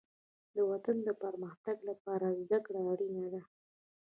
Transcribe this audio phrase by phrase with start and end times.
[0.55, 3.41] د وطن د پرمختګ لپاره زدهکړه اړینه ده.